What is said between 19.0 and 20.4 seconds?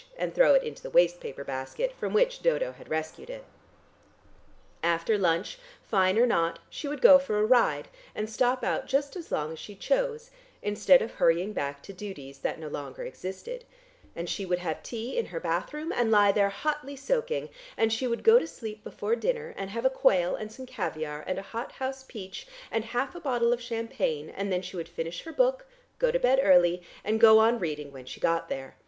dinner, and have a quail